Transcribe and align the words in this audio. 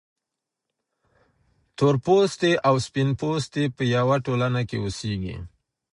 تورپوستي 1.77 2.51
او 2.67 2.75
سپین 2.85 3.09
پوستي 3.19 3.63
په 3.75 3.83
یوه 3.95 4.15
ټولنه 4.25 4.61
کې 4.69 4.77
اوسیږي. 4.83 5.37